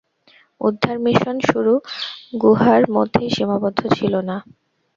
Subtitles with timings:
[0.61, 1.73] উদ্ধার মিশন শুধু
[2.41, 4.37] গুহার মধ্যেই সীমাবদ্ধ ছিল না।